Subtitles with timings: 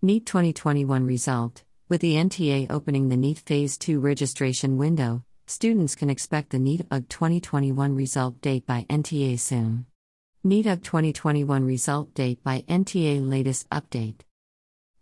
[0.00, 6.08] NEET 2021 result With the NTA opening the NEET Phase 2 registration window, students can
[6.08, 9.86] expect the NEET UG 2021 result date by NTA soon.
[10.44, 14.20] NEET UG 2021 result date by NTA latest update.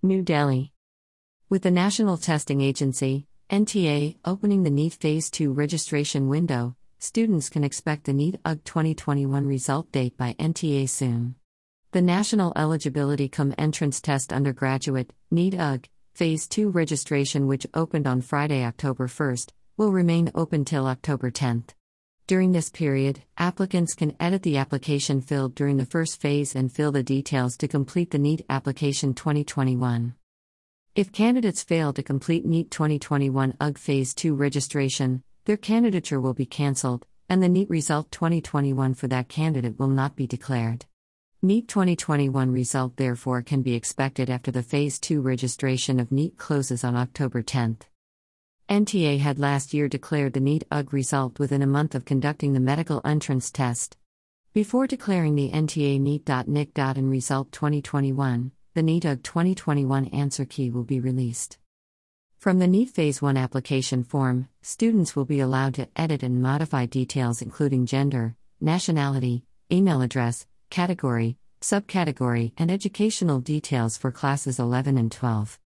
[0.02, 0.72] New Delhi.
[1.50, 7.64] With the National Testing Agency, NTA, opening the NEET Phase 2 registration window, students can
[7.64, 11.34] expect the NEET UG 2021 result date by NTA soon.
[11.92, 18.20] The National Eligibility Cum Entrance Test Undergraduate, NEET UG, Phase 2 registration, which opened on
[18.20, 21.70] Friday, October 1st, will remain open till October 10th.
[22.26, 26.90] During this period, applicants can edit the application filled during the first phase and fill
[26.90, 30.16] the details to complete the NEET application 2021.
[30.96, 36.46] If candidates fail to complete NEET 2021 UG Phase 2 registration, their candidature will be
[36.46, 40.84] cancelled, and the NEET result 2021 for that candidate will not be declared.
[41.42, 46.82] NEET 2021 result therefore can be expected after the Phase 2 registration of NEET closes
[46.82, 47.82] on October 10th.
[48.70, 52.58] NTA had last year declared the NEET UG result within a month of conducting the
[52.58, 53.98] medical entrance test.
[54.54, 61.00] Before declaring the NTA NEET.NIC.IN result 2021, the NEET UG 2021 answer key will be
[61.00, 61.58] released.
[62.38, 66.86] From the NEET Phase 1 application form, students will be allowed to edit and modify
[66.86, 75.10] details including gender, nationality, email address, category, subcategory, and educational details for classes 11 and
[75.10, 75.58] 12.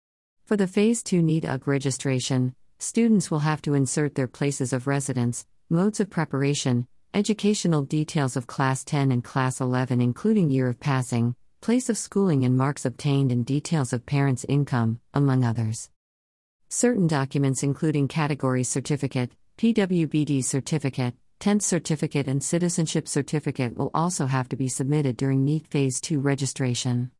[0.44, 4.86] For the Phase 2 NEET UG registration, students will have to insert their places of
[4.86, 10.80] residence, modes of preparation, educational details of Class 10 and Class 11, including year of
[10.80, 15.90] passing, place of schooling, and marks obtained, and details of parents' income, among others.
[16.68, 24.46] Certain documents, including Category Certificate, PWBD Certificate, 10th certificate and citizenship certificate will also have
[24.50, 27.08] to be submitted during NEET Phase 2 registration.